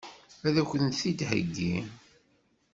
Ad 0.47 0.55
k-tent-id-theggi? 0.69 1.75